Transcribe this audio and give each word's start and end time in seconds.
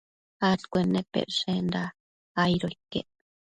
adcuennepecshenda 0.49 1.81
aido 2.41 2.67
iquec 2.75 3.07